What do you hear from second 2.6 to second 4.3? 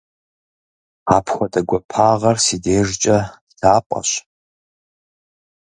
дежкӀэ лъапӀэщ.